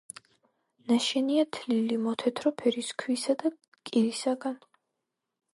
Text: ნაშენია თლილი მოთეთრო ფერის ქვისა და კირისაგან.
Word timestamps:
ნაშენია 0.91 1.43
თლილი 1.57 1.99
მოთეთრო 2.07 2.53
ფერის 2.63 2.91
ქვისა 3.05 3.39
და 3.45 3.55
კირისაგან. 3.91 4.61